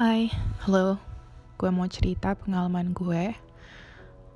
Hai, 0.00 0.32
halo. 0.64 0.96
Gue 1.60 1.68
mau 1.68 1.84
cerita 1.84 2.32
pengalaman 2.32 2.96
gue. 2.96 3.36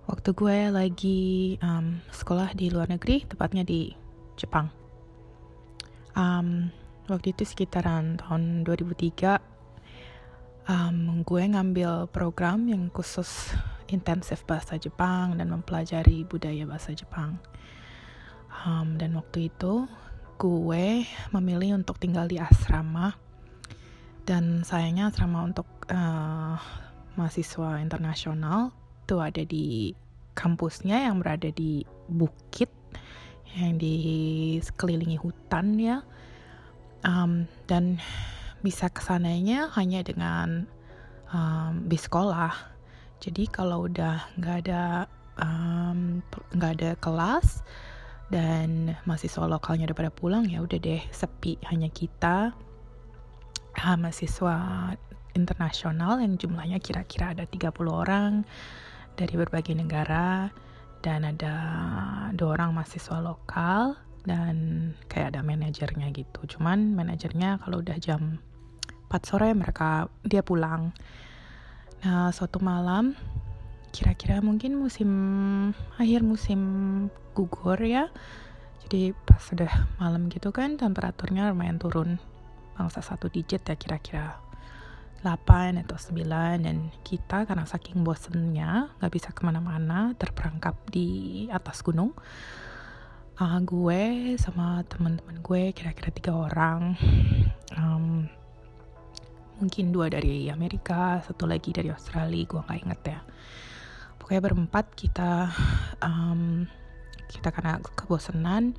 Waktu 0.05 0.37
gue 0.37 0.59
lagi 0.69 1.57
um, 1.65 2.05
sekolah 2.13 2.53
di 2.53 2.69
luar 2.69 2.93
negeri, 2.93 3.25
tepatnya 3.25 3.65
di 3.65 3.89
Jepang. 4.37 4.69
Um, 6.13 6.69
waktu 7.09 7.33
itu 7.33 7.49
sekitaran 7.49 8.21
tahun 8.21 8.69
2003, 8.69 9.41
um, 10.69 11.25
gue 11.25 11.43
ngambil 11.57 12.13
program 12.13 12.69
yang 12.69 12.93
khusus 12.93 13.57
intensif 13.89 14.45
bahasa 14.45 14.77
Jepang 14.77 15.41
dan 15.41 15.49
mempelajari 15.49 16.29
budaya 16.29 16.69
bahasa 16.69 16.93
Jepang. 16.93 17.41
Um, 18.69 19.01
dan 19.01 19.17
waktu 19.17 19.49
itu 19.49 19.89
gue 20.37 21.09
memilih 21.33 21.81
untuk 21.81 21.97
tinggal 21.97 22.29
di 22.29 22.37
asrama 22.37 23.17
dan 24.25 24.65
sayangnya 24.65 25.13
asrama 25.13 25.45
untuk 25.45 25.69
uh, 25.93 26.57
mahasiswa 27.15 27.79
internasional 27.79 28.73
itu 29.05 29.21
ada 29.21 29.43
di 29.45 29.93
kampusnya 30.33 31.07
yang 31.07 31.21
berada 31.21 31.53
di 31.53 31.85
bukit 32.09 32.73
yang 33.55 33.79
dikelilingi 33.79 35.21
hutan 35.21 35.79
ya. 35.79 36.03
Um, 37.05 37.45
dan 37.69 38.01
bisa 38.65 38.89
ke 38.89 39.05
sananya 39.05 39.69
hanya 39.77 40.01
dengan 40.01 40.65
um, 41.31 41.85
bis 41.85 42.09
sekolah. 42.09 42.53
Jadi 43.21 43.45
kalau 43.53 43.87
udah 43.87 44.25
nggak 44.41 44.57
ada 44.67 45.05
nggak 46.55 46.73
um, 46.73 46.77
ada 46.81 46.91
kelas 46.99 47.61
dan 48.33 48.97
mahasiswa 49.05 49.45
lokalnya 49.45 49.85
udah 49.91 49.99
pada 49.99 50.13
pulang 50.15 50.49
ya 50.49 50.65
udah 50.65 50.79
deh 50.81 51.03
sepi 51.13 51.61
hanya 51.69 51.91
kita 51.93 52.55
uh, 53.79 53.97
mahasiswa 53.99 54.57
internasional 55.35 56.23
yang 56.23 56.39
jumlahnya 56.39 56.79
kira-kira 56.79 57.35
ada 57.35 57.45
30 57.45 57.75
orang 57.91 58.47
dari 59.19 59.35
berbagai 59.35 59.75
negara 59.75 60.51
dan 61.05 61.27
ada 61.27 61.55
dua 62.33 62.57
orang 62.57 62.73
mahasiswa 62.73 63.21
lokal 63.21 63.99
dan 64.25 64.91
kayak 65.11 65.37
ada 65.37 65.45
manajernya 65.45 66.09
gitu. 66.17 66.57
Cuman 66.57 66.97
manajernya 66.97 67.61
kalau 67.61 67.85
udah 67.85 67.99
jam 68.01 68.41
4 69.13 69.29
sore 69.29 69.53
mereka 69.53 70.09
dia 70.25 70.41
pulang. 70.41 70.97
Nah, 72.03 72.33
suatu 72.33 72.59
malam 72.65 73.13
kira-kira 73.95 74.43
mungkin 74.43 74.81
musim 74.81 75.11
akhir 76.01 76.25
musim 76.25 76.61
gugur 77.37 77.79
ya. 77.85 78.09
Jadi 78.89 79.13
pas 79.13 79.41
sudah 79.41 79.71
malam 80.01 80.33
gitu 80.33 80.53
kan 80.57 80.81
temperaturnya 80.81 81.53
lumayan 81.53 81.77
turun 81.77 82.17
bangsa 82.75 83.01
satu 83.01 83.31
digit 83.31 83.63
ya 83.63 83.79
kira-kira 83.79 84.45
8 85.25 85.81
atau 85.81 85.97
9 85.97 86.21
dan 86.69 86.93
kita 87.01 87.49
karena 87.49 87.65
saking 87.65 88.05
bosennya 88.05 88.93
nggak 89.01 89.13
bisa 89.15 89.33
ke 89.33 89.41
mana-mana 89.41 90.13
terperangkap 90.21 90.77
di 90.93 91.49
atas 91.49 91.81
gunung. 91.81 92.13
Uh, 93.35 93.59
gue 93.67 94.37
sama 94.39 94.85
teman-teman 94.87 95.41
gue 95.41 95.73
kira-kira 95.73 96.13
tiga 96.13 96.33
orang. 96.37 96.95
Um, 97.75 98.29
mungkin 99.59 99.97
dua 99.97 100.13
dari 100.13 100.53
Amerika 100.53 101.25
satu 101.25 101.49
lagi 101.49 101.73
dari 101.73 101.89
Australia 101.89 102.45
gue 102.45 102.61
nggak 102.61 102.81
inget 102.85 103.01
ya. 103.09 103.21
Pokoknya 104.21 104.43
berempat 104.45 104.93
kita 104.93 105.49
um, 106.05 106.69
kita 107.33 107.49
karena 107.49 107.81
kebosanan 107.97 108.77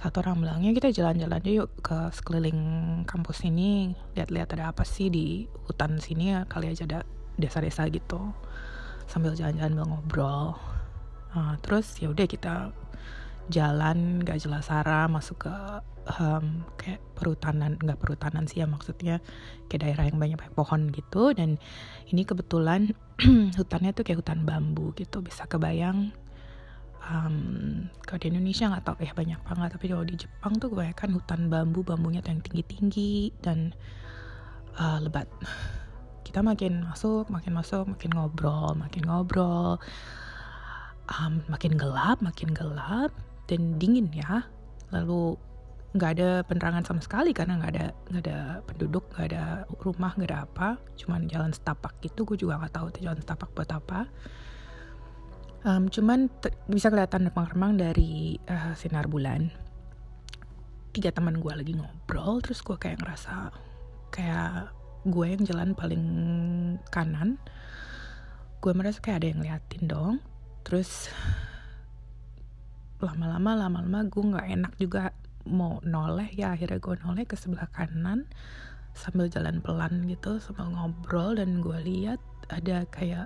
satu 0.00 0.24
orang 0.24 0.40
bilangnya 0.40 0.72
kita 0.72 0.88
jalan-jalan 0.96 1.44
yuk 1.44 1.68
ke 1.84 2.08
sekeliling 2.16 2.60
kampus 3.04 3.44
ini 3.44 3.92
lihat-lihat 4.16 4.56
ada 4.56 4.72
apa 4.72 4.80
sih 4.80 5.12
di 5.12 5.44
hutan 5.68 6.00
sini 6.00 6.32
ya 6.32 6.48
kali 6.48 6.72
aja 6.72 6.88
ada 6.88 7.00
desa-desa 7.36 7.84
gitu. 7.92 8.32
Sambil 9.04 9.36
jalan-jalan 9.36 9.76
ngobrol. 9.76 10.56
Nah, 11.36 11.60
terus 11.60 12.00
ya 12.00 12.08
udah 12.08 12.24
kita 12.24 12.72
jalan 13.52 14.24
gak 14.24 14.40
jelas 14.40 14.72
arah 14.72 15.04
masuk 15.04 15.44
ke 15.44 15.54
um, 16.16 16.64
kayak 16.80 17.02
perhutanan 17.18 17.76
nggak 17.76 17.98
perhutanan 17.98 18.46
sih 18.46 18.62
ya 18.62 18.66
maksudnya 18.70 19.18
kayak 19.68 19.84
daerah 19.84 20.04
yang 20.08 20.16
banyak 20.16 20.40
pohon 20.56 20.88
gitu. 20.96 21.36
Dan 21.36 21.60
ini 22.08 22.24
kebetulan 22.24 22.96
hutannya 23.60 23.92
tuh 23.92 24.08
kayak 24.08 24.24
hutan 24.24 24.48
bambu 24.48 24.96
gitu 24.96 25.20
bisa 25.20 25.44
kebayang 25.44 26.16
um, 27.06 27.36
kalau 28.04 28.18
di 28.20 28.26
Indonesia 28.32 28.68
nggak 28.68 28.84
tahu 28.84 28.96
ya 29.02 29.12
banyak 29.16 29.40
banget. 29.44 29.68
Tapi 29.76 29.86
kalau 29.88 30.04
di 30.04 30.14
Jepang 30.16 30.52
tuh 30.60 30.68
kebanyakan 30.72 31.08
hutan 31.16 31.40
bambu 31.48 31.80
bambunya 31.82 32.20
tuh 32.20 32.36
yang 32.36 32.42
tinggi 32.44 32.64
tinggi 32.64 33.14
dan 33.40 33.72
uh, 34.76 35.00
lebat. 35.00 35.26
Kita 36.26 36.44
makin 36.46 36.86
masuk 36.86 37.26
makin 37.32 37.52
masuk 37.56 37.84
makin 37.90 38.10
ngobrol 38.14 38.76
makin 38.78 39.02
ngobrol. 39.08 39.80
Um, 41.10 41.42
makin 41.50 41.74
gelap 41.74 42.22
makin 42.22 42.54
gelap 42.54 43.10
dan 43.50 43.80
dingin 43.82 44.14
ya. 44.14 44.46
Lalu 44.94 45.34
nggak 45.90 46.10
ada 46.22 46.46
penerangan 46.46 46.86
sama 46.86 47.02
sekali 47.02 47.34
karena 47.34 47.58
nggak 47.58 47.72
ada 47.74 47.86
nggak 48.14 48.22
ada 48.22 48.38
penduduk 48.62 49.10
nggak 49.10 49.26
ada 49.34 49.66
rumah 49.82 50.14
nggak 50.14 50.30
ada 50.30 50.40
apa. 50.46 50.68
Cuman 50.94 51.26
jalan 51.26 51.50
setapak 51.50 51.98
gitu 51.98 52.22
gue 52.22 52.38
juga 52.38 52.62
nggak 52.62 52.78
tahu 52.78 52.86
tuh 52.94 53.02
jalan 53.02 53.18
setapak 53.18 53.50
buat 53.50 53.70
apa 53.74 54.06
Um, 55.60 55.92
cuman 55.92 56.32
bisa 56.72 56.88
kelihatan 56.88 57.28
remang-remang 57.28 57.76
dari 57.76 58.40
uh, 58.48 58.72
sinar 58.72 59.12
bulan. 59.12 59.52
Tiga 60.96 61.12
teman 61.12 61.38
gue 61.38 61.52
lagi 61.52 61.76
ngobrol, 61.76 62.40
terus 62.40 62.64
gue 62.64 62.80
kayak 62.80 63.04
ngerasa 63.04 63.52
kayak 64.08 64.72
gue 65.04 65.26
yang 65.28 65.42
jalan 65.44 65.76
paling 65.76 66.04
kanan. 66.88 67.36
Gue 68.64 68.72
merasa 68.72 69.04
kayak 69.04 69.20
ada 69.20 69.28
yang 69.28 69.38
ngeliatin 69.44 69.84
dong. 69.84 70.14
Terus 70.64 71.12
lama-lama 73.00 73.56
lama-lama 73.56 74.04
gue 74.08 74.22
nggak 74.32 74.48
enak 74.60 74.72
juga 74.76 75.12
mau 75.48 75.80
noleh 75.80 76.28
ya 76.36 76.52
akhirnya 76.52 76.76
gue 76.76 76.94
noleh 77.00 77.24
ke 77.24 77.32
sebelah 77.32 77.64
kanan 77.72 78.28
sambil 78.92 79.24
jalan 79.32 79.64
pelan 79.64 80.04
gitu 80.04 80.36
sambil 80.36 80.68
ngobrol 80.68 81.32
dan 81.32 81.64
gue 81.64 81.78
lihat 81.80 82.20
ada 82.52 82.84
kayak 82.92 83.24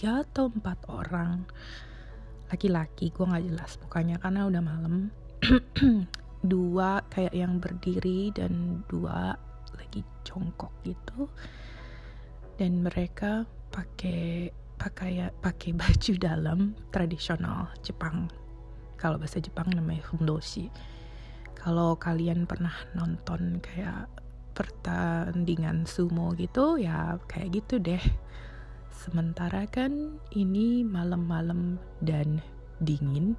tiga 0.00 0.24
atau 0.24 0.48
empat 0.48 0.88
orang. 0.88 1.44
Laki-laki 2.48 3.12
gue 3.12 3.20
nggak 3.20 3.52
jelas 3.52 3.76
mukanya 3.84 4.16
karena 4.16 4.48
udah 4.48 4.62
malam. 4.64 5.12
Dua 6.40 7.04
kayak 7.12 7.36
yang 7.36 7.60
berdiri 7.60 8.32
dan 8.32 8.80
dua 8.88 9.36
lagi 9.76 10.00
jongkok 10.24 10.72
gitu. 10.88 11.28
Dan 12.56 12.80
mereka 12.80 13.44
pakai 13.68 14.48
pakai 14.80 15.28
pakai 15.36 15.76
baju 15.76 16.12
dalam 16.16 16.72
tradisional 16.88 17.68
Jepang. 17.84 18.32
Kalau 18.96 19.20
bahasa 19.20 19.36
Jepang 19.36 19.68
namanya 19.68 20.00
fundoshi. 20.08 20.72
Kalau 21.52 22.00
kalian 22.00 22.48
pernah 22.48 22.72
nonton 22.96 23.60
kayak 23.60 24.08
pertandingan 24.56 25.84
sumo 25.84 26.32
gitu 26.40 26.80
ya 26.80 27.20
kayak 27.28 27.60
gitu 27.60 27.76
deh 27.76 28.00
Sementara 29.00 29.64
kan 29.64 30.20
ini 30.36 30.84
malam-malam 30.84 31.80
dan 32.04 32.44
dingin 32.84 33.32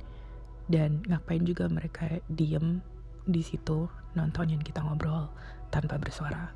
dan 0.74 1.06
ngapain 1.06 1.46
juga 1.46 1.70
mereka 1.70 2.18
diem 2.34 2.82
di 3.30 3.46
situ 3.46 3.86
nontonin 4.18 4.58
kita 4.58 4.82
ngobrol 4.82 5.30
tanpa 5.70 6.02
bersuara. 6.02 6.50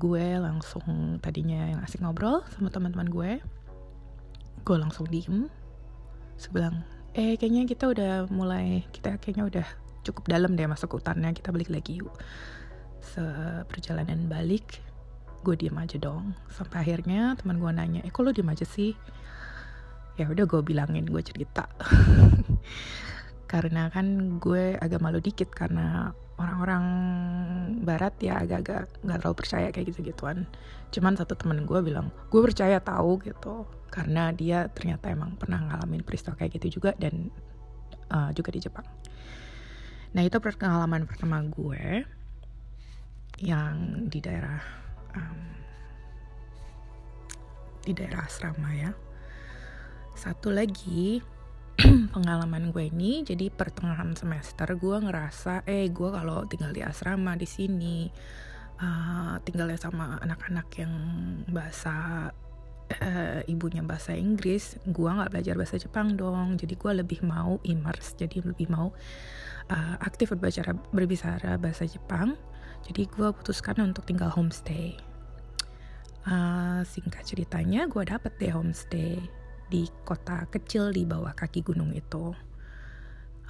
Gue 0.00 0.32
langsung 0.40 1.20
tadinya 1.20 1.76
yang 1.76 1.84
asik 1.84 2.00
ngobrol 2.00 2.40
sama 2.56 2.72
teman-teman 2.72 3.12
gue, 3.12 3.30
gue 4.64 4.76
langsung 4.80 5.04
diem. 5.04 5.52
Sebilang, 6.40 6.80
eh 7.12 7.36
kayaknya 7.36 7.68
kita 7.68 7.84
udah 7.84 8.32
mulai, 8.32 8.88
kita 8.96 9.20
kayaknya 9.20 9.44
udah 9.44 9.66
cukup 10.08 10.24
dalam 10.24 10.56
deh 10.56 10.64
masuk 10.64 10.96
hutannya, 10.96 11.36
kita 11.36 11.52
balik 11.52 11.68
lagi 11.68 12.00
yuk. 12.00 12.16
Seperjalanan 13.04 14.24
balik, 14.24 14.80
gue 15.42 15.54
diem 15.56 15.76
aja 15.76 15.96
dong. 15.96 16.36
Sampai 16.52 16.84
akhirnya 16.84 17.34
teman 17.36 17.58
gue 17.58 17.70
nanya 17.72 18.00
eh 18.04 18.12
kok 18.12 18.22
lo 18.24 18.30
diem 18.32 18.48
aja 18.48 18.64
sih? 18.64 18.92
Ya 20.20 20.28
udah 20.28 20.44
gue 20.44 20.60
bilangin 20.60 21.08
gue 21.08 21.22
cerita. 21.24 21.68
Karena 23.52 23.90
kan 23.90 24.38
gue 24.38 24.78
agak 24.78 25.02
malu 25.02 25.18
dikit 25.18 25.50
karena 25.50 26.14
orang-orang 26.38 26.84
barat 27.82 28.14
ya 28.22 28.38
agak-agak 28.40 29.02
nggak 29.02 29.18
terlalu 29.18 29.36
percaya 29.36 29.68
kayak 29.74 29.86
gitu-gituan. 29.90 30.46
Cuman 30.94 31.18
satu 31.18 31.34
temen 31.34 31.66
gue 31.66 31.80
bilang 31.82 32.14
gue 32.30 32.40
percaya 32.46 32.78
tahu 32.78 33.18
gitu. 33.26 33.66
Karena 33.90 34.30
dia 34.30 34.70
ternyata 34.70 35.10
emang 35.10 35.34
pernah 35.34 35.66
ngalamin 35.66 36.06
peristiwa 36.06 36.38
kayak 36.38 36.62
gitu 36.62 36.78
juga 36.78 36.94
dan 36.94 37.26
uh, 38.14 38.30
juga 38.30 38.54
di 38.54 38.62
Jepang. 38.62 38.86
Nah 40.14 40.22
itu 40.22 40.38
pengalaman 40.38 41.06
pertama 41.06 41.42
gue 41.42 42.06
yang 43.40 44.06
di 44.10 44.18
daerah 44.20 44.60
um, 45.16 45.40
di 47.84 47.92
daerah 47.96 48.26
asrama 48.26 48.70
ya. 48.74 48.92
Satu 50.14 50.52
lagi 50.52 51.22
pengalaman 52.14 52.74
gue 52.74 52.92
ini 52.92 53.24
jadi 53.24 53.48
pertengahan 53.48 54.12
semester 54.12 54.68
gue 54.76 54.96
ngerasa 55.00 55.64
eh 55.64 55.88
gue 55.88 56.08
kalau 56.12 56.44
tinggal 56.44 56.76
di 56.76 56.84
asrama 56.84 57.40
di 57.40 57.48
sini 57.48 58.04
uh, 58.80 59.40
tinggalnya 59.40 59.80
sama 59.80 60.20
anak-anak 60.20 60.68
yang 60.76 60.92
bahasa 61.48 62.28
uh, 62.98 63.40
ibunya 63.46 63.86
bahasa 63.86 64.16
Inggris, 64.16 64.80
gue 64.82 65.10
nggak 65.10 65.30
belajar 65.30 65.54
bahasa 65.54 65.76
Jepang 65.78 66.18
dong. 66.18 66.58
Jadi 66.58 66.74
gue 66.74 66.92
lebih 66.92 67.20
mau 67.22 67.62
immerse, 67.62 68.18
jadi 68.18 68.42
lebih 68.42 68.66
mau 68.72 68.90
uh, 69.70 69.96
aktif 70.02 70.34
berbicara 70.34 70.74
berbicara 70.90 71.56
bahasa 71.60 71.86
Jepang. 71.86 72.34
Jadi 72.86 73.08
gue 73.10 73.28
putuskan 73.34 73.80
untuk 73.82 74.06
tinggal 74.06 74.32
homestay. 74.32 74.96
Uh, 76.24 76.84
singkat 76.84 77.24
ceritanya, 77.24 77.88
gue 77.88 78.04
dapet 78.04 78.36
deh 78.36 78.52
homestay 78.52 79.16
di 79.70 79.86
kota 80.02 80.44
kecil 80.50 80.90
di 80.90 81.06
bawah 81.06 81.32
kaki 81.32 81.62
gunung 81.62 81.94
itu. 81.94 82.34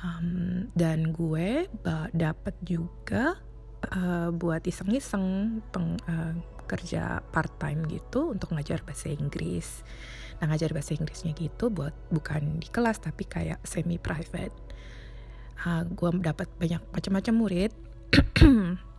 Um, 0.00 0.68
dan 0.72 1.12
gue 1.12 1.68
dapet 2.16 2.56
juga 2.64 3.36
uh, 3.88 4.28
buat 4.32 4.64
iseng-iseng 4.64 5.60
uh, 5.76 6.34
kerja 6.70 7.18
part 7.34 7.50
time 7.58 7.82
gitu 7.90 8.30
untuk 8.36 8.54
ngajar 8.54 8.84
bahasa 8.86 9.10
Inggris. 9.10 9.82
Nah 10.38 10.54
ngajar 10.54 10.70
bahasa 10.70 10.94
Inggrisnya 10.94 11.34
gitu 11.34 11.68
buat 11.68 11.92
bukan 12.14 12.62
di 12.62 12.68
kelas 12.70 13.02
tapi 13.02 13.26
kayak 13.26 13.58
semi 13.66 13.98
private. 13.98 14.54
Uh, 15.60 15.84
gue 15.84 16.10
dapat 16.22 16.48
banyak 16.56 16.80
macam-macam 16.94 17.34
murid. 17.34 17.72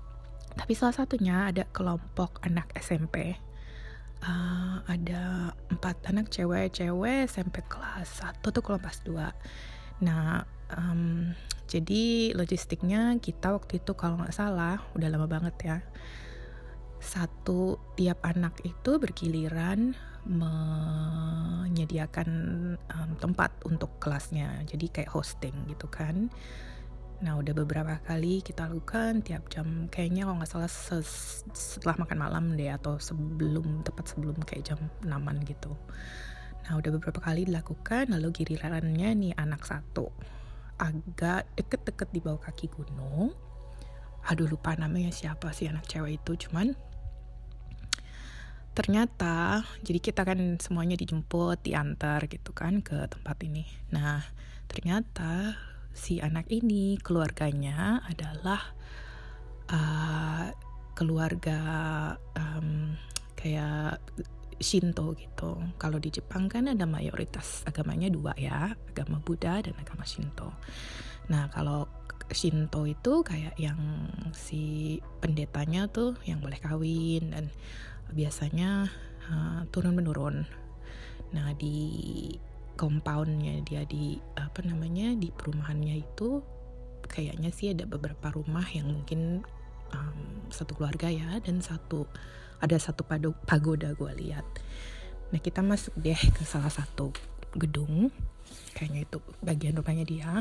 tapi 0.55 0.73
salah 0.75 0.95
satunya 0.95 1.51
ada 1.51 1.63
kelompok 1.69 2.41
anak 2.43 2.71
SMP. 2.77 3.35
Uh, 4.21 4.85
ada 4.85 5.49
empat 5.73 5.97
anak 6.05 6.29
cewek-cewek 6.29 7.25
SMP 7.25 7.65
kelas 7.65 8.21
satu 8.21 8.53
tuh 8.53 8.61
kelas 8.61 9.01
2 9.01 9.17
Nah, 10.05 10.45
um, 10.77 11.33
jadi 11.65 12.29
logistiknya 12.37 13.17
kita 13.17 13.49
waktu 13.49 13.81
itu 13.81 13.97
kalau 13.97 14.21
nggak 14.21 14.35
salah 14.35 14.77
udah 14.93 15.09
lama 15.09 15.25
banget 15.25 15.55
ya 15.65 15.77
satu 17.01 17.81
tiap 17.97 18.21
anak 18.21 18.61
itu 18.61 19.01
bergiliran 19.01 19.97
menyediakan 20.21 22.29
um, 22.77 23.11
tempat 23.17 23.57
untuk 23.65 23.97
kelasnya. 23.97 24.61
Jadi 24.69 24.85
kayak 24.93 25.09
hosting 25.09 25.65
gitu 25.65 25.89
kan 25.89 26.29
nah 27.21 27.37
udah 27.37 27.53
beberapa 27.53 28.01
kali 28.01 28.41
kita 28.41 28.65
lakukan 28.65 29.21
tiap 29.21 29.45
jam. 29.53 29.85
Kayaknya 29.93 30.25
kalau 30.25 30.41
nggak 30.41 30.49
salah 30.49 30.71
setelah 31.53 31.95
makan 32.01 32.17
malam 32.17 32.43
deh 32.57 32.73
atau 32.73 32.97
sebelum 32.97 33.85
tepat 33.85 34.09
sebelum 34.09 34.41
kayak 34.41 34.73
jam 34.73 34.79
6 35.05 35.13
gitu. 35.45 35.77
Nah 36.65 36.77
udah 36.81 36.89
beberapa 36.97 37.21
kali 37.21 37.45
dilakukan 37.45 38.09
lalu 38.09 38.33
gilirannya 38.33 39.09
nih 39.13 39.33
anak 39.37 39.61
satu. 39.65 40.09
Agak 40.81 41.45
deket-deket 41.53 42.09
di 42.09 42.19
bawah 42.25 42.41
kaki 42.41 42.73
gunung. 42.73 43.37
Aduh 44.25 44.49
lupa 44.49 44.73
namanya 44.73 45.13
siapa 45.13 45.53
sih 45.53 45.69
anak 45.69 45.85
cewek 45.85 46.21
itu 46.21 46.49
cuman 46.49 46.73
ternyata 48.71 49.67
jadi 49.83 49.99
kita 49.99 50.23
kan 50.23 50.55
semuanya 50.63 50.95
dijemput 50.95 51.59
diantar 51.59 52.25
gitu 52.31 52.49
kan 52.55 52.81
ke 52.81 52.97
tempat 53.13 53.37
ini. 53.45 53.69
Nah 53.93 54.25
ternyata 54.65 55.53
si 55.91 56.23
anak 56.23 56.47
ini 56.51 56.97
keluarganya 56.99 58.03
adalah 58.07 58.61
uh, 59.71 60.45
keluarga 60.95 61.59
um, 62.35 62.95
kayak 63.35 63.99
Shinto 64.61 65.17
gitu. 65.17 65.57
Kalau 65.81 65.97
di 65.97 66.13
Jepang 66.13 66.45
kan 66.45 66.69
ada 66.69 66.85
mayoritas 66.85 67.65
agamanya 67.65 68.13
dua 68.13 68.37
ya, 68.37 68.77
agama 68.93 69.17
Buddha 69.17 69.57
dan 69.59 69.73
agama 69.81 70.05
Shinto. 70.05 70.53
Nah 71.33 71.49
kalau 71.49 71.89
Shinto 72.31 72.85
itu 72.85 73.25
kayak 73.25 73.57
yang 73.57 74.07
si 74.31 74.97
pendetanya 75.19 75.89
tuh 75.89 76.15
yang 76.23 76.39
boleh 76.39 76.61
kawin 76.61 77.33
dan 77.33 77.45
biasanya 78.13 78.87
uh, 79.27 79.65
turun 79.73 79.97
menurun. 79.97 80.45
Nah 81.33 81.51
di 81.57 82.29
compoundnya 82.81 83.61
dia 83.61 83.85
di 83.85 84.17
apa 84.33 84.65
namanya 84.65 85.13
di 85.13 85.29
perumahannya 85.29 86.01
itu 86.01 86.41
kayaknya 87.05 87.53
sih 87.53 87.69
ada 87.69 87.85
beberapa 87.85 88.33
rumah 88.33 88.65
yang 88.73 88.89
mungkin 88.89 89.45
um, 89.93 90.49
satu 90.49 90.73
keluarga 90.73 91.13
ya 91.13 91.37
dan 91.45 91.61
satu 91.61 92.09
ada 92.57 92.73
satu 92.81 93.05
pagoda 93.45 93.93
gue 93.93 94.11
lihat. 94.25 94.45
Nah 95.29 95.37
kita 95.37 95.61
masuk 95.61 95.93
deh 96.01 96.17
ke 96.17 96.41
salah 96.41 96.73
satu 96.73 97.13
gedung 97.53 98.09
kayaknya 98.73 99.05
itu 99.05 99.21
bagian 99.45 99.77
rumahnya 99.77 100.05
dia. 100.09 100.33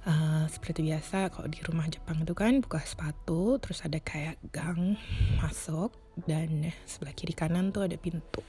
Uh, 0.00 0.48
seperti 0.48 0.80
biasa 0.80 1.28
kalau 1.28 1.44
di 1.50 1.60
rumah 1.60 1.84
Jepang 1.90 2.24
itu 2.24 2.32
kan 2.32 2.56
buka 2.64 2.80
sepatu 2.80 3.60
terus 3.60 3.84
ada 3.84 4.00
kayak 4.00 4.40
gang 4.48 4.96
masuk 5.36 5.92
dan 6.24 6.72
sebelah 6.88 7.12
kiri 7.12 7.36
kanan 7.36 7.68
tuh 7.68 7.84
ada 7.84 8.00
pintu 8.00 8.40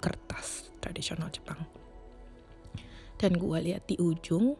kertas 0.00 0.70
tradisional 0.78 1.32
Jepang. 1.32 1.60
Dan 3.16 3.40
gue 3.40 3.58
lihat 3.64 3.88
di 3.88 3.96
ujung 3.96 4.56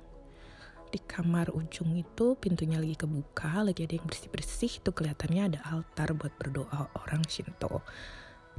di 0.87 1.03
kamar 1.03 1.51
ujung 1.53 1.99
itu 1.99 2.39
pintunya 2.39 2.79
lagi 2.79 2.95
kebuka 2.95 3.61
lagi 3.67 3.85
ada 3.85 3.99
yang 3.99 4.07
bersih 4.07 4.31
bersih 4.31 4.73
itu 4.81 4.91
kelihatannya 4.95 5.43
ada 5.53 5.61
altar 5.67 6.15
buat 6.15 6.33
berdoa 6.39 6.89
orang 7.05 7.27
Shinto. 7.27 7.83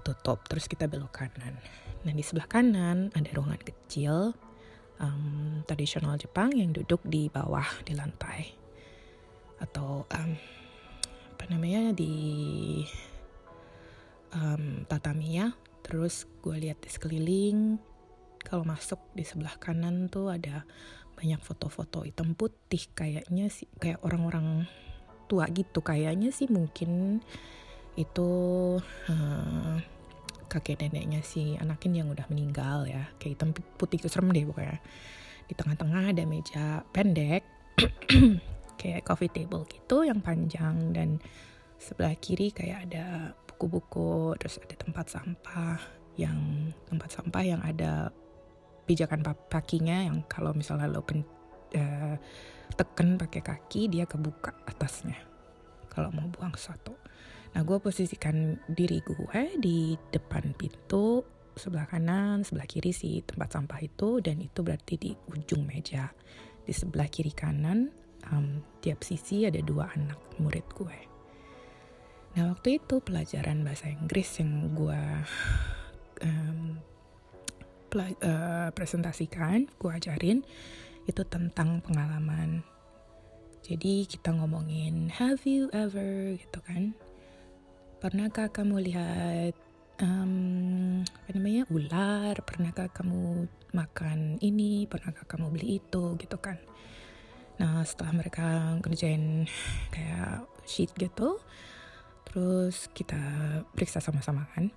Tutup 0.06 0.46
terus 0.46 0.70
kita 0.70 0.86
belok 0.86 1.24
kanan. 1.24 1.58
Nah 2.06 2.14
di 2.14 2.22
sebelah 2.22 2.46
kanan 2.46 3.10
ada 3.16 3.30
ruangan 3.34 3.64
kecil 3.64 4.38
um, 5.02 5.64
tradisional 5.66 6.20
Jepang 6.20 6.54
yang 6.54 6.76
duduk 6.76 7.02
di 7.08 7.32
bawah 7.32 7.66
di 7.82 7.98
lantai. 7.98 8.54
Atau 9.58 10.06
um, 10.06 10.32
apa 11.34 11.44
namanya 11.50 11.96
di 11.96 12.86
um, 14.36 14.86
tatami 14.86 15.42
ya 15.42 15.50
terus 15.86 16.30
gue 16.44 16.56
lihat 16.58 16.80
di 16.84 16.90
sekeliling 16.90 17.82
kalau 18.42 18.64
masuk 18.64 19.02
di 19.12 19.28
sebelah 19.28 19.56
kanan 19.60 20.08
tuh 20.08 20.32
ada 20.32 20.64
banyak 21.18 21.42
foto-foto 21.42 22.06
hitam 22.06 22.38
putih 22.38 22.94
kayaknya 22.94 23.50
sih 23.50 23.66
kayak 23.82 24.00
orang-orang 24.06 24.70
tua 25.28 25.50
gitu 25.52 25.84
kayaknya 25.84 26.32
sih 26.32 26.48
mungkin 26.48 27.20
itu 27.98 28.30
uh, 29.10 29.76
kakek 30.48 30.80
neneknya 30.80 31.20
si 31.22 31.60
anakin 31.60 31.94
yang 31.98 32.08
udah 32.08 32.24
meninggal 32.32 32.88
ya. 32.88 33.10
Kayak 33.20 33.34
hitam 33.38 33.50
putih 33.76 34.00
itu 34.00 34.08
serem 34.08 34.32
deh 34.32 34.48
pokoknya. 34.48 34.80
Di 35.50 35.54
tengah-tengah 35.54 36.16
ada 36.16 36.24
meja 36.24 36.86
pendek 36.94 37.44
kayak 38.80 39.04
coffee 39.04 39.34
table 39.34 39.68
gitu 39.68 40.08
yang 40.08 40.24
panjang 40.24 40.96
dan 40.96 41.20
sebelah 41.78 42.16
kiri 42.18 42.54
kayak 42.54 42.90
ada 42.90 43.36
buku-buku 43.58 44.38
terus 44.38 44.62
ada 44.62 44.78
tempat 44.78 45.10
sampah 45.10 45.82
yang 46.14 46.70
tempat 46.86 47.10
sampah 47.10 47.44
yang 47.44 47.62
ada 47.66 48.14
pijakan 48.86 49.26
pakinya 49.50 50.06
yang 50.06 50.22
kalau 50.30 50.54
misalnya 50.54 50.86
lo 50.86 51.02
pen, 51.02 51.26
uh, 51.74 52.16
tekan 52.78 53.18
pakai 53.18 53.42
kaki 53.42 53.90
dia 53.90 54.06
kebuka 54.06 54.54
atasnya 54.70 55.18
kalau 55.90 56.14
mau 56.14 56.30
buang 56.30 56.54
sesuatu 56.54 56.94
Nah 57.58 57.66
gue 57.66 57.82
posisikan 57.82 58.54
diri 58.70 59.02
gue 59.02 59.42
di 59.58 59.98
depan 60.14 60.54
pintu 60.54 61.26
sebelah 61.58 61.90
kanan, 61.90 62.46
sebelah 62.46 62.70
kiri 62.70 62.94
sih 62.94 63.26
tempat 63.26 63.58
sampah 63.58 63.82
itu 63.82 64.22
dan 64.22 64.38
itu 64.38 64.62
berarti 64.62 64.94
di 65.02 65.12
ujung 65.34 65.66
meja. 65.66 66.14
Di 66.62 66.70
sebelah 66.70 67.10
kiri 67.10 67.34
kanan 67.34 67.90
um, 68.30 68.62
tiap 68.78 69.02
sisi 69.02 69.50
ada 69.50 69.58
dua 69.66 69.90
anak 69.90 70.22
murid 70.38 70.70
gue. 70.78 71.17
Nah 72.38 72.54
waktu 72.54 72.78
itu 72.78 73.02
pelajaran 73.02 73.66
bahasa 73.66 73.90
Inggris 73.90 74.30
yang 74.38 74.78
gue 74.78 75.04
um, 76.22 76.78
uh, 77.98 78.70
presentasikan, 78.78 79.66
gue 79.82 79.92
ajarin 79.92 80.46
itu 81.10 81.24
tentang 81.26 81.82
pengalaman. 81.82 82.62
Jadi 83.66 84.06
kita 84.06 84.32
ngomongin 84.38 85.10
have 85.12 85.42
you 85.44 85.68
ever 85.74 86.38
gitu 86.38 86.62
kan 86.64 86.96
Pernahkah 87.98 88.54
kamu 88.54 88.94
lihat 88.94 89.58
um, 89.98 91.02
apa 91.02 91.30
namanya 91.34 91.66
ular? 91.74 92.38
Pernahkah 92.46 92.94
kamu 92.94 93.50
makan 93.74 94.38
ini? 94.38 94.86
Pernahkah 94.86 95.26
kamu 95.26 95.50
beli 95.50 95.82
itu 95.82 96.14
gitu 96.22 96.38
kan? 96.38 96.62
Nah 97.58 97.82
setelah 97.82 98.14
mereka 98.14 98.78
kerjain 98.86 99.50
kayak 99.90 100.46
sheet 100.70 100.94
gitu, 100.94 101.42
terus 102.28 102.92
kita 102.92 103.18
periksa 103.72 104.04
sama-sama 104.04 104.46
kan. 104.52 104.70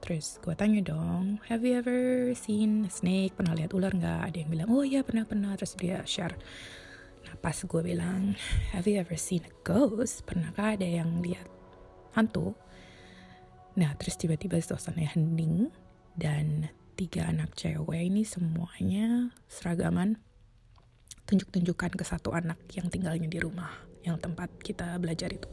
Terus 0.00 0.40
gue 0.42 0.56
tanya 0.56 0.80
dong, 0.82 1.38
have 1.46 1.62
you 1.62 1.76
ever 1.76 2.32
seen 2.34 2.88
a 2.88 2.92
snake? 2.92 3.36
Pernah 3.36 3.54
lihat 3.54 3.70
ular 3.76 3.92
nggak? 3.94 4.32
Ada 4.32 4.36
yang 4.42 4.50
bilang, 4.50 4.68
oh 4.72 4.82
iya 4.82 5.06
pernah-pernah. 5.06 5.54
Terus 5.54 5.76
dia 5.78 6.02
share. 6.08 6.34
Nah 7.28 7.36
pas 7.38 7.54
gue 7.54 7.82
bilang, 7.84 8.34
have 8.72 8.88
you 8.88 8.96
ever 8.96 9.14
seen 9.14 9.44
a 9.44 9.52
ghost? 9.62 10.24
Pernahkah 10.24 10.74
ada 10.74 10.88
yang 10.88 11.20
lihat 11.20 11.46
hantu. 12.16 12.56
Nah, 13.78 13.94
terus 13.96 14.18
tiba-tiba 14.18 14.58
suasana 14.58 15.06
hening 15.06 15.70
dan 16.18 16.68
tiga 16.98 17.30
anak 17.30 17.54
cewek 17.54 18.02
ini 18.02 18.26
semuanya 18.26 19.30
seragaman 19.46 20.18
tunjuk-tunjukkan 21.24 21.94
ke 21.94 22.04
satu 22.04 22.34
anak 22.34 22.58
yang 22.74 22.90
tinggalnya 22.90 23.30
di 23.30 23.38
rumah 23.38 23.70
yang 24.02 24.18
tempat 24.18 24.50
kita 24.60 24.98
belajar 24.98 25.30
itu. 25.30 25.46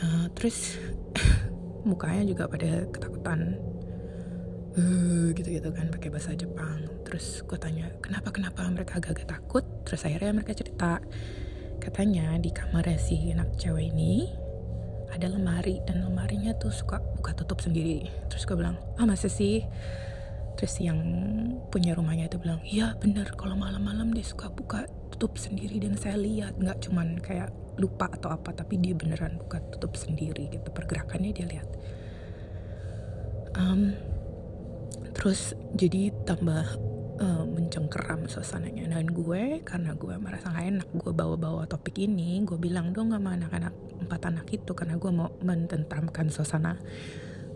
Uh, 0.00 0.26
terus 0.32 0.80
mukanya 1.88 2.24
juga 2.24 2.44
pada 2.48 2.88
ketakutan. 2.88 3.58
Uh, 4.72 5.36
gitu-gitu 5.36 5.68
kan 5.68 5.92
pakai 5.92 6.08
bahasa 6.08 6.32
Jepang. 6.32 6.88
Terus 7.04 7.44
gue 7.44 7.58
tanya 7.60 7.92
kenapa 8.00 8.32
kenapa 8.32 8.64
mereka 8.72 8.96
agak-agak 8.96 9.28
takut? 9.28 9.64
Terus 9.84 10.08
akhirnya 10.08 10.32
mereka 10.32 10.56
cerita. 10.56 10.96
Katanya 11.76 12.38
di 12.40 12.48
kamar 12.54 12.88
si 12.96 13.34
anak 13.34 13.58
cewek 13.58 13.92
ini 13.92 14.30
ada 15.12 15.28
lemari 15.28 15.84
dan 15.84 16.08
lemarinya 16.08 16.56
tuh 16.56 16.72
suka 16.72 17.04
buka 17.20 17.36
tutup 17.36 17.60
sendiri. 17.60 18.08
Terus 18.32 18.48
gue 18.48 18.56
bilang 18.56 18.80
ah 18.96 19.04
masa 19.04 19.28
sih? 19.28 19.60
Terus 20.56 20.80
yang 20.80 20.98
punya 21.68 21.92
rumahnya 21.92 22.32
itu 22.32 22.40
bilang 22.40 22.64
iya 22.64 22.96
bener. 22.96 23.28
Kalau 23.36 23.52
malam-malam 23.52 24.16
dia 24.16 24.24
suka 24.24 24.48
buka 24.48 24.88
tutup 25.12 25.36
sendiri 25.36 25.84
dan 25.84 26.00
saya 26.00 26.16
lihat. 26.16 26.56
Nggak 26.56 26.88
cuman 26.88 27.20
kayak 27.20 27.52
lupa 27.80 28.08
atau 28.08 28.28
apa 28.32 28.52
tapi 28.52 28.76
dia 28.76 28.92
beneran 28.92 29.40
buka 29.40 29.60
tutup 29.72 29.96
sendiri 29.96 30.48
gitu. 30.52 30.68
Pergerakannya 30.72 31.32
dia 31.32 31.46
lihat. 31.48 31.68
Um, 33.56 33.92
terus 35.12 35.52
jadi 35.76 36.12
tambah 36.24 36.64
uh, 37.20 37.44
mencengkeram 37.48 38.28
suasananya. 38.28 38.88
Dan 38.92 39.12
gue 39.12 39.60
karena 39.64 39.92
gue 39.96 40.14
merasa 40.16 40.52
gak 40.52 40.66
enak 40.68 40.88
gue 40.92 41.12
bawa-bawa 41.12 41.68
topik 41.68 42.00
ini 42.00 42.40
gue 42.44 42.56
bilang 42.56 42.92
dong 42.96 43.12
sama 43.12 43.36
anak-anak 43.36 43.74
empat 44.02 44.20
anak 44.28 44.46
itu 44.50 44.72
karena 44.74 44.98
gue 44.98 45.12
mau 45.12 45.30
mententamkan 45.40 46.28
suasana. 46.28 46.76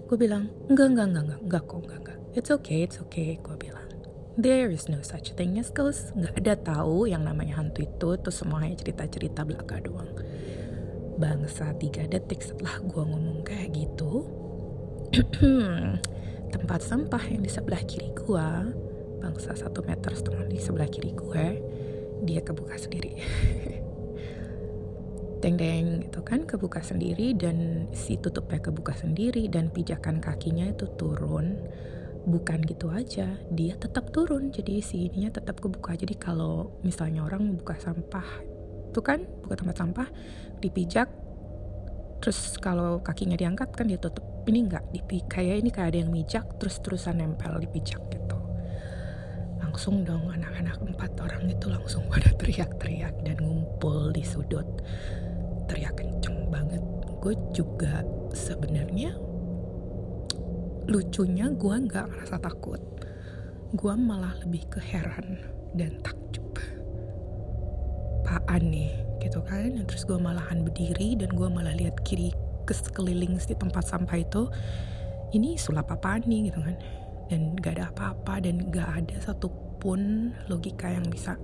Gue 0.07 0.17
bilang 0.21 0.49
enggak 0.71 0.95
enggak 0.95 1.07
enggak 1.11 1.25
enggak 1.25 1.41
enggak 1.43 1.63
kok 1.67 1.79
enggak 1.83 1.99
enggak. 2.05 2.19
It's 2.37 2.51
okay 2.53 2.79
it's 2.85 2.99
okay 3.01 3.41
gue 3.41 3.57
bilang 3.59 3.96
There 4.37 4.69
is 4.69 4.93
no 4.93 5.01
such 5.01 5.33
thing 5.33 5.57
as 5.57 5.73
ghost. 5.73 6.13
Nggak 6.13 6.37
ada 6.45 6.55
tahu 6.61 7.09
yang 7.09 7.25
namanya 7.25 7.57
hantu 7.57 7.89
itu. 7.89 8.21
Terus 8.21 8.37
semuanya 8.45 8.77
cerita-cerita 8.77 9.49
belaka 9.49 9.81
doang. 9.81 10.13
Bangsa 11.17 11.73
tiga 11.81 12.05
detik 12.05 12.45
setelah 12.45 12.77
gue 12.85 13.01
ngomong 13.01 13.41
kayak 13.49 13.73
gitu. 13.73 14.29
tempat 16.53 16.81
sampah 16.85 17.25
yang 17.33 17.41
di 17.41 17.49
sebelah 17.49 17.81
kiri 17.89 18.13
gue. 18.13 18.49
Bangsa 19.25 19.57
satu 19.57 19.81
meter 19.81 20.13
setengah 20.13 20.45
di 20.53 20.61
sebelah 20.61 20.93
kiri 20.93 21.17
gue. 21.17 21.47
Dia 22.29 22.45
kebuka 22.45 22.77
sendiri. 22.77 23.17
Deng-deng 25.41 26.13
gitu 26.13 26.21
kan 26.21 26.45
kebuka 26.45 26.85
sendiri 26.85 27.33
dan 27.33 27.89
si 27.97 28.21
tutupnya 28.21 28.61
kebuka 28.61 29.01
sendiri 29.01 29.49
dan 29.49 29.73
pijakan 29.73 30.21
kakinya 30.21 30.69
itu 30.69 30.93
turun 30.93 31.57
bukan 32.27 32.59
gitu 32.67 32.91
aja. 32.91 33.39
Dia 33.55 33.79
tetap 33.79 34.11
turun 34.11 34.51
jadi 34.51 34.83
si 34.83 35.07
ininya 35.07 35.39
tetap 35.39 35.63
kebuka. 35.63 35.95
Jadi 35.95 36.19
kalau 36.19 36.75
misalnya 36.83 37.23
orang 37.23 37.55
buka 37.55 37.79
sampah 37.79 38.27
itu 38.91 39.01
kan 39.01 39.23
buka 39.47 39.55
tempat 39.63 39.77
sampah 39.79 40.09
dipijak 40.59 41.09
terus 42.19 42.57
kalau 42.59 42.99
kakinya 43.05 43.39
diangkat 43.39 43.71
kan 43.71 43.87
dia 43.87 43.97
tutup. 43.97 44.27
Ini 44.47 44.67
enggak 44.67 44.85
dipi 44.91 45.23
kayak 45.27 45.63
ini 45.63 45.71
kayak 45.71 45.89
ada 45.95 45.99
yang 46.03 46.11
mijak 46.11 46.45
terus 46.59 46.83
terusan 46.83 47.23
nempel 47.23 47.63
di 47.63 47.71
pijak 47.71 48.03
gitu. 48.11 48.39
Langsung 49.63 50.03
dong 50.03 50.31
anak-anak 50.31 50.83
empat 50.83 51.13
orang 51.23 51.47
itu 51.47 51.71
langsung 51.71 52.07
pada 52.13 52.31
teriak-teriak 52.35 53.15
dan 53.23 53.39
ngumpul 53.39 54.11
di 54.11 54.27
sudut. 54.27 54.67
Teriak 55.71 55.99
kenceng 55.99 56.51
banget. 56.51 56.83
Gue 57.23 57.35
juga 57.51 58.07
sebenarnya 58.31 59.19
lucunya 60.87 61.51
gue 61.51 61.77
nggak 61.91 62.07
ngerasa 62.07 62.39
takut. 62.39 62.79
Gue 63.75 63.95
malah 63.99 64.39
lebih 64.47 64.71
keheran 64.71 65.43
dan 65.75 65.99
takjub. 65.99 66.47
Apaan 68.23 68.71
nih 68.71 68.95
gitu 69.19 69.43
kan? 69.43 69.83
Terus 69.83 70.07
gue 70.07 70.19
malahan 70.19 70.63
berdiri 70.63 71.19
dan 71.19 71.35
gue 71.35 71.49
malah 71.51 71.75
lihat 71.75 71.99
kiri 72.07 72.31
ke 72.63 72.75
sekeliling 72.75 73.35
di 73.35 73.55
tempat 73.59 73.83
sampah 73.83 74.19
itu. 74.19 74.47
Ini 75.35 75.59
sulap 75.59 75.91
apaan 75.91 76.23
nih 76.27 76.55
gitu 76.55 76.63
kan? 76.63 76.79
Dan 77.27 77.59
gak 77.59 77.83
ada 77.83 77.91
apa-apa 77.91 78.39
dan 78.39 78.71
gak 78.71 78.87
ada 78.87 79.19
satupun 79.19 80.31
logika 80.47 80.87
yang 80.87 81.11
bisa 81.11 81.35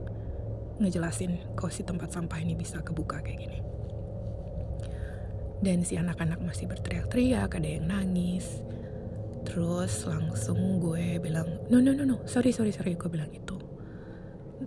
ngejelasin 0.78 1.42
kalau 1.58 1.74
si 1.74 1.82
tempat 1.82 2.14
sampah 2.14 2.38
ini 2.38 2.54
bisa 2.54 2.78
kebuka 2.78 3.18
kayak 3.18 3.42
gini. 3.42 3.58
Dan 5.62 5.82
si 5.82 5.98
anak-anak 5.98 6.38
masih 6.38 6.70
berteriak-teriak 6.70 7.50
ada 7.58 7.66
yang 7.66 7.90
nangis 7.90 8.62
terus 9.42 10.06
langsung 10.06 10.78
gue 10.78 11.18
bilang 11.18 11.46
no 11.68 11.82
no 11.82 11.92
no 11.92 12.06
no 12.06 12.16
sorry 12.24 12.54
sorry 12.54 12.70
sorry 12.70 12.94
gue 12.94 13.10
bilang 13.10 13.30
itu 13.34 13.62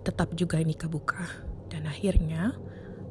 tetap 0.02 0.34
juga 0.36 0.60
ini 0.60 0.74
kebuka. 0.76 1.24
Dan 1.70 1.88
akhirnya 1.88 2.56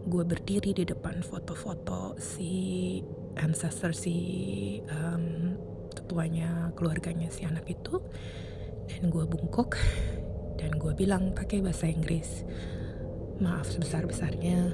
gue 0.06 0.24
berdiri 0.24 0.76
di 0.76 0.86
depan 0.86 1.26
foto-foto 1.26 2.20
si 2.22 3.02
ancestor 3.36 3.92
si 3.98 4.16
um, 4.86 5.58
tetuanya 5.92 6.70
keluarganya 6.78 7.32
si 7.32 7.48
anak 7.48 7.66
itu. 7.70 8.02
Dan 8.92 9.10
gue 9.10 9.26
bungkuk. 9.26 9.78
Dan 10.56 10.78
gue 10.78 10.94
bilang 10.94 11.34
pakai 11.34 11.62
bahasa 11.64 11.90
Inggris 11.90 12.46
maaf 13.36 13.68
sebesar 13.68 14.08
besarnya 14.08 14.72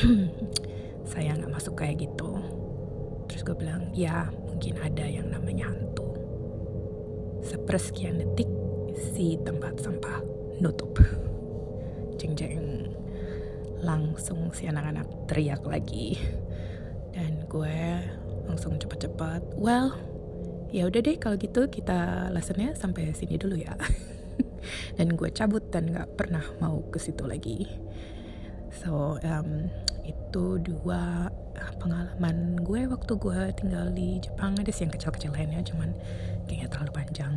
saya 1.12 1.36
nggak 1.36 1.52
masuk 1.52 1.76
kayak 1.76 2.08
gitu. 2.08 2.40
Terus 3.28 3.42
gue 3.44 3.56
bilang 3.56 3.92
ya 3.92 4.32
mungkin 4.48 4.80
ada 4.80 5.04
yang 5.04 5.28
namanya 5.28 5.68
hantu 5.68 6.03
sepersekian 7.44 8.18
detik 8.24 8.48
si 8.96 9.36
tempat 9.44 9.76
sampah 9.78 10.24
nutup. 10.58 10.96
Jeng 12.16 12.34
jeng. 12.34 12.90
Langsung 13.84 14.48
si 14.56 14.64
anak-anak 14.64 15.28
teriak 15.28 15.62
lagi. 15.68 16.16
Dan 17.12 17.44
gue 17.46 18.00
langsung 18.48 18.80
cepat-cepat 18.80 19.56
well 19.56 19.94
ya 20.74 20.90
udah 20.90 21.00
deh 21.00 21.16
kalau 21.22 21.38
gitu 21.38 21.70
kita 21.70 22.28
lessonnya 22.34 22.74
sampai 22.74 23.14
sini 23.14 23.38
dulu 23.38 23.60
ya. 23.60 23.78
Dan 24.96 25.14
gue 25.14 25.28
cabut 25.28 25.60
dan 25.68 25.92
nggak 25.92 26.16
pernah 26.16 26.40
mau 26.56 26.80
ke 26.88 26.96
situ 26.96 27.28
lagi. 27.28 27.68
So 28.72 29.20
um, 29.20 29.68
itu 30.34 30.58
dua 30.66 31.30
pengalaman 31.78 32.58
gue 32.58 32.90
waktu 32.90 33.12
gue 33.22 33.38
tinggal 33.54 33.86
di 33.94 34.18
Jepang. 34.18 34.58
Ada 34.58 34.74
sih 34.74 34.82
yang 34.82 34.90
kecil-kecil 34.98 35.30
lainnya 35.30 35.62
cuman 35.62 35.94
kayaknya 36.50 36.66
terlalu 36.74 36.90
panjang. 36.90 37.34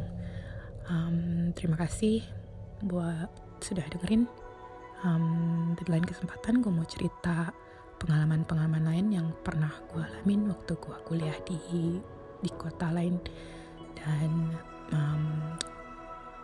Um, 0.90 1.18
terima 1.54 1.78
kasih 1.78 2.26
buat 2.82 3.30
sudah 3.62 3.86
dengerin. 3.94 4.26
Um, 5.06 5.78
di 5.78 5.86
lain 5.86 6.10
kesempatan 6.10 6.66
gue 6.66 6.74
mau 6.74 6.90
cerita 6.90 7.54
pengalaman-pengalaman 8.02 8.90
lain 8.90 9.14
yang 9.14 9.30
pernah 9.46 9.70
gue 9.94 10.02
alamin 10.02 10.50
waktu 10.50 10.74
gue 10.74 10.98
kuliah 11.06 11.38
di 11.46 12.02
di 12.42 12.50
kota 12.58 12.90
lain. 12.90 13.22
Dan 13.94 14.58
um, 14.90 15.54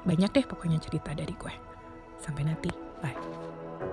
banyak 0.05 0.29
deh 0.29 0.45
pokoknya 0.45 0.77
cerita 0.77 1.17
dari 1.17 1.33
gue. 1.33 1.53
Sampai 2.21 2.45
nanti. 2.45 2.69
Bye 3.01 3.92